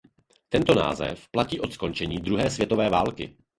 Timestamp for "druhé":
2.17-2.49